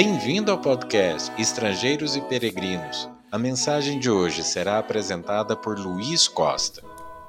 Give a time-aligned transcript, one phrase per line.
[0.00, 3.08] Bem-vindo ao podcast Estrangeiros e Peregrinos.
[3.32, 6.84] A mensagem de hoje será apresentada por Luiz Costa.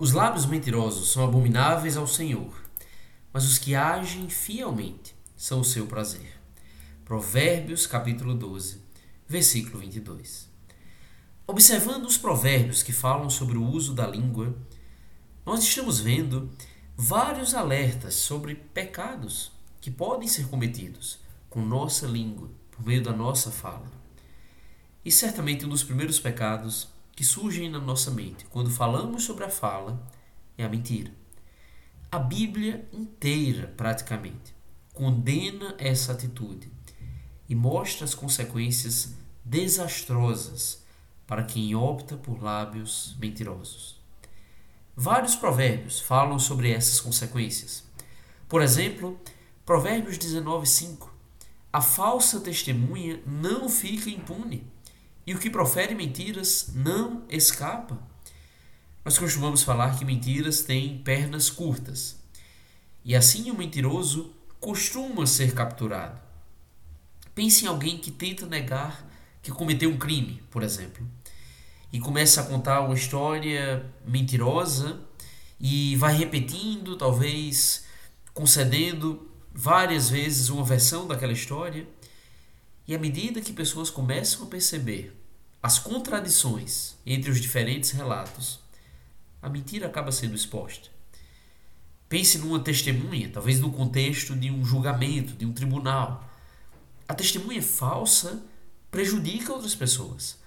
[0.00, 2.64] Os lábios mentirosos são abomináveis ao Senhor,
[3.30, 6.40] mas os que agem fielmente são o seu prazer.
[7.04, 8.80] Provérbios capítulo 12,
[9.28, 10.48] versículo 22.
[11.46, 14.56] Observando os provérbios que falam sobre o uso da língua,
[15.44, 16.50] nós estamos vendo
[16.96, 19.52] vários alertas sobre pecados
[19.82, 21.22] que podem ser cometidos
[21.54, 23.86] com nossa língua, por meio da nossa fala.
[25.04, 29.48] E certamente um dos primeiros pecados que surgem na nossa mente quando falamos sobre a
[29.48, 30.04] fala
[30.58, 31.12] é a mentira.
[32.10, 34.52] A Bíblia inteira, praticamente,
[34.92, 36.68] condena essa atitude
[37.48, 40.84] e mostra as consequências desastrosas
[41.24, 44.02] para quem opta por lábios mentirosos.
[44.96, 47.84] Vários provérbios falam sobre essas consequências.
[48.48, 49.16] Por exemplo,
[49.64, 51.13] Provérbios 19:5.
[51.74, 54.64] A falsa testemunha não fica impune,
[55.26, 57.98] e o que profere mentiras não escapa.
[59.04, 62.22] Nós costumamos falar que mentiras têm pernas curtas.
[63.04, 66.20] E assim o mentiroso costuma ser capturado.
[67.34, 69.04] Pense em alguém que tenta negar
[69.42, 71.04] que cometeu um crime, por exemplo
[71.94, 75.00] e começa a contar uma história mentirosa
[75.60, 77.84] e vai repetindo, talvez
[78.32, 81.86] concedendo várias vezes uma versão daquela história.
[82.86, 85.16] E à medida que pessoas começam a perceber
[85.62, 88.60] as contradições entre os diferentes relatos,
[89.40, 90.90] a mentira acaba sendo exposta.
[92.08, 96.28] Pense numa testemunha, talvez no contexto de um julgamento, de um tribunal.
[97.08, 98.42] A testemunha falsa
[98.90, 100.44] prejudica outras pessoas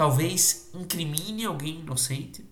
[0.00, 2.42] talvez incrimine alguém inocente,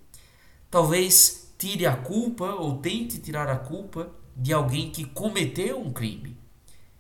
[0.71, 6.39] talvez tire a culpa ou tente tirar a culpa de alguém que cometeu um crime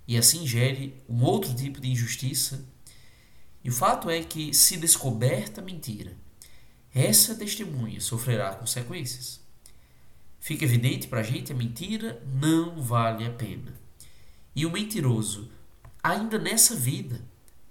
[0.08, 2.66] e assim gere um outro tipo de injustiça.
[3.62, 6.16] E o fato é que, se descoberta a mentira,
[6.92, 9.40] essa testemunha sofrerá consequências.
[10.40, 13.72] Fica evidente para a gente a mentira não vale a pena.
[14.54, 15.48] E o mentiroso,
[16.02, 17.20] ainda nessa vida,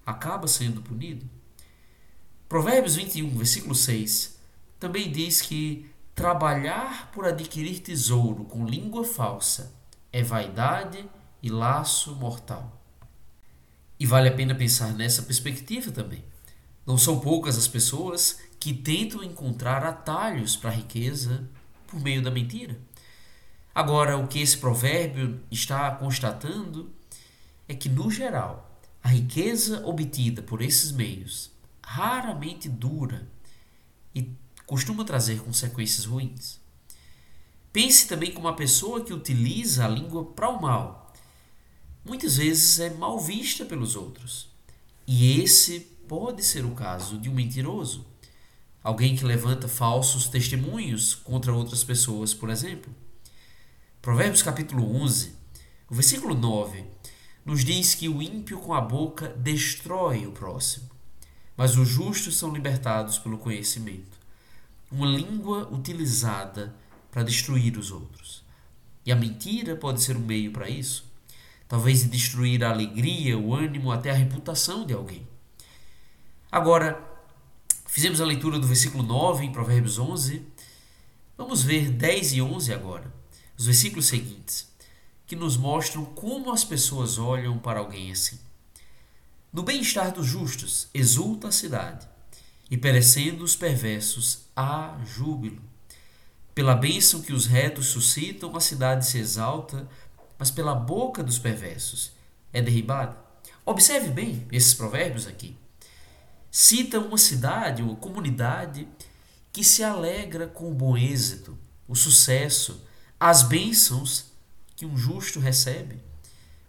[0.05, 1.29] acaba sendo punido.
[2.47, 4.37] Provérbios 21, versículo 6,
[4.79, 9.71] também diz que trabalhar por adquirir tesouro com língua falsa
[10.11, 11.07] é vaidade
[11.43, 12.81] e laço mortal.
[13.99, 16.23] E vale a pena pensar nessa perspectiva também.
[16.87, 21.47] Não são poucas as pessoas que tentam encontrar atalhos para a riqueza
[21.85, 22.75] por meio da mentira.
[23.75, 26.91] Agora, o que esse provérbio está constatando
[27.67, 31.51] é que, no geral, a riqueza obtida por esses meios
[31.83, 33.27] raramente dura
[34.15, 34.35] e
[34.67, 36.59] costuma trazer consequências ruins.
[37.73, 41.11] Pense também como uma pessoa que utiliza a língua para o mal.
[42.05, 44.47] Muitas vezes é mal vista pelos outros.
[45.07, 48.05] E esse pode ser o caso de um mentiroso.
[48.83, 52.93] Alguém que levanta falsos testemunhos contra outras pessoas, por exemplo.
[54.01, 55.33] Provérbios capítulo 11,
[55.89, 56.85] o versículo 9,
[57.43, 60.97] nos diz que o ímpio com a boca destrói o próximo
[61.57, 64.15] mas os justos são libertados pelo conhecimento.
[64.91, 66.73] Uma língua utilizada
[67.11, 68.43] para destruir os outros.
[69.05, 71.05] E a mentira pode ser um meio para isso.
[71.67, 75.27] Talvez destruir a alegria, o ânimo, até a reputação de alguém.
[76.51, 77.01] Agora,
[77.85, 80.45] fizemos a leitura do versículo 9 em Provérbios 11.
[81.37, 83.13] Vamos ver 10 e 11 agora,
[83.57, 84.67] os versículos seguintes,
[85.25, 88.39] que nos mostram como as pessoas olham para alguém assim.
[89.51, 92.07] No bem-estar dos justos exulta a cidade,
[92.71, 95.61] e perecendo os perversos há júbilo.
[96.55, 99.87] Pela bênção que os retos suscitam, a cidade se exalta,
[100.39, 102.11] mas pela boca dos perversos
[102.51, 103.15] é derribada.
[103.63, 105.55] Observe bem esses provérbios aqui.
[106.49, 108.87] Cita uma cidade, uma comunidade
[109.53, 111.55] que se alegra com o bom êxito,
[111.87, 112.83] o sucesso,
[113.19, 114.31] as bênçãos
[114.75, 116.01] que um justo recebe.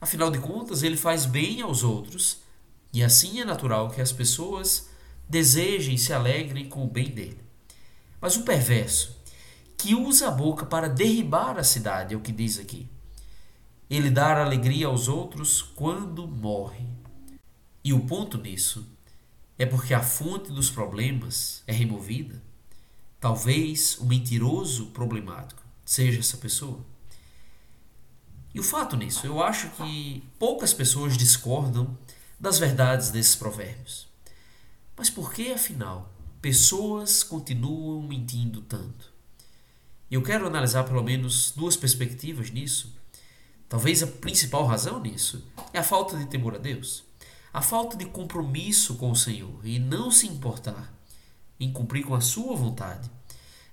[0.00, 2.40] Afinal de contas, ele faz bem aos outros
[2.92, 4.88] e assim é natural que as pessoas
[5.28, 7.47] desejem e se alegrem com o bem dele.
[8.20, 9.16] Mas o perverso,
[9.76, 12.88] que usa a boca para derribar a cidade, é o que diz aqui.
[13.88, 16.84] Ele dá alegria aos outros quando morre.
[17.82, 18.86] E o ponto nisso
[19.58, 22.42] é porque a fonte dos problemas é removida.
[23.20, 26.80] Talvez o mentiroso problemático seja essa pessoa.
[28.54, 31.96] E o fato nisso, eu acho que poucas pessoas discordam
[32.38, 34.08] das verdades desses provérbios.
[34.96, 39.12] Mas por que, afinal, pessoas continuam mentindo tanto?
[40.11, 42.94] Eu quero analisar pelo menos duas perspectivas nisso.
[43.69, 47.05] Talvez a principal razão nisso é a falta de temor a Deus.
[47.52, 50.93] a falta de compromisso com o Senhor e não se importar
[51.58, 53.11] em cumprir com a sua vontade,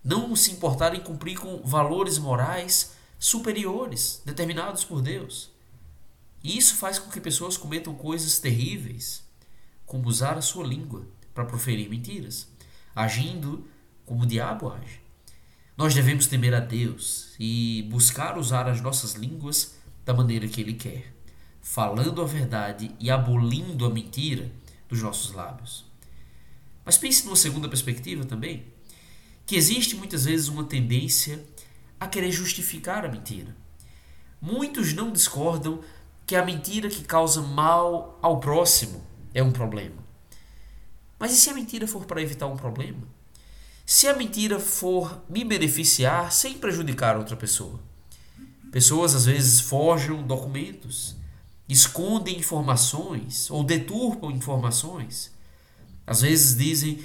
[0.04, 5.52] não se importar em cumprir com valores morais superiores determinados por Deus.
[6.44, 9.24] E isso faz com que pessoas cometam coisas terríveis,
[9.86, 12.48] como usar a sua língua para proferir mentiras,
[12.96, 13.68] agindo
[14.06, 15.02] como o diabo age.
[15.78, 19.76] Nós devemos temer a Deus e buscar usar as nossas línguas
[20.06, 21.14] da maneira que Ele quer,
[21.62, 24.50] falando a verdade e abolindo a mentira
[24.88, 25.84] dos nossos lábios.
[26.86, 28.64] Mas pense numa segunda perspectiva também,
[29.46, 31.44] que existe muitas vezes uma tendência
[32.00, 33.56] a querer justificar a mentira.
[34.40, 35.82] Muitos não discordam
[36.26, 39.04] que a mentira que causa mal ao próximo
[39.34, 40.05] é um problema.
[41.26, 43.02] Mas e se a mentira for para evitar um problema?
[43.84, 47.80] Se a mentira for me beneficiar sem prejudicar outra pessoa?
[48.72, 51.16] Pessoas às vezes forjam documentos,
[51.68, 55.32] escondem informações ou deturpam informações.
[56.06, 57.04] Às vezes dizem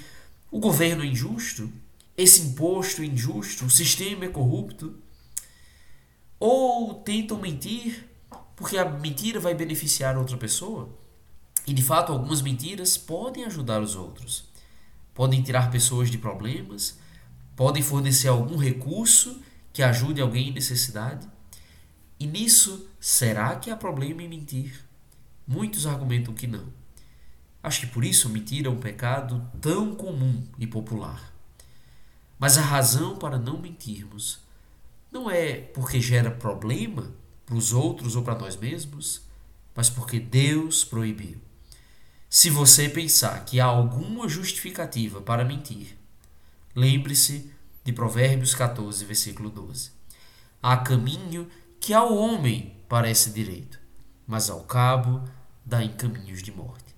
[0.50, 1.72] o governo é injusto,
[2.14, 4.98] esse imposto é injusto, o sistema é corrupto.
[6.38, 8.06] Ou tentam mentir
[8.54, 10.90] porque a mentira vai beneficiar outra pessoa.
[11.66, 14.44] E de fato, algumas mentiras podem ajudar os outros.
[15.14, 16.98] Podem tirar pessoas de problemas,
[17.54, 19.40] podem fornecer algum recurso
[19.72, 21.28] que ajude alguém em necessidade.
[22.18, 24.84] E nisso, será que há problema em mentir?
[25.46, 26.66] Muitos argumentam que não.
[27.62, 31.32] Acho que por isso mentir é um pecado tão comum e popular.
[32.38, 34.40] Mas a razão para não mentirmos
[35.12, 37.12] não é porque gera problema
[37.44, 39.22] para os outros ou para nós mesmos,
[39.74, 41.38] mas porque Deus proibiu.
[42.32, 45.98] Se você pensar que há alguma justificativa para mentir,
[46.76, 47.50] lembre-se
[47.82, 49.90] de Provérbios 14, versículo 12.
[50.62, 51.48] Há caminho
[51.80, 53.80] que ao homem parece direito,
[54.28, 55.28] mas ao cabo
[55.66, 56.94] dá em caminhos de morte.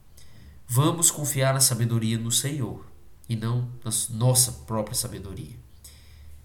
[0.69, 2.85] Vamos confiar na sabedoria no Senhor
[3.27, 5.57] e não na nossa própria sabedoria.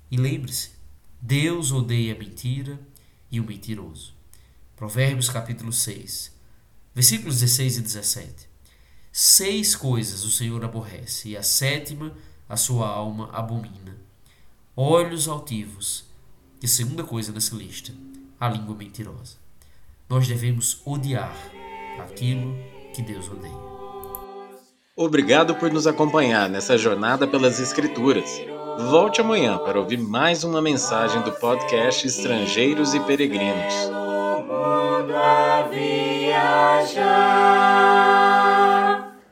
[0.10, 0.72] E lembre-se,
[1.19, 2.80] Deus odeia a mentira
[3.30, 4.13] e o mentiroso.
[4.78, 6.31] Provérbios capítulo 6,
[6.95, 8.56] versículos 16 e 17.
[9.19, 12.12] Seis coisas o Senhor aborrece, e a sétima
[12.48, 13.98] a sua alma abomina.
[14.75, 16.06] Olhos altivos,
[16.62, 17.92] e segunda coisa nessa lista,
[18.40, 19.38] a língua mentirosa.
[20.08, 21.36] Nós devemos odiar
[22.00, 22.56] aquilo
[22.94, 23.58] que Deus odeia.
[24.96, 28.30] Obrigado por nos acompanhar nessa jornada pelas Escrituras.
[28.92, 33.74] Volte amanhã para ouvir mais uma mensagem do podcast Estrangeiros e Peregrinos.